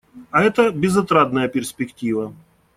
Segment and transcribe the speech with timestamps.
[0.31, 2.33] А это − безотрадная перспектива.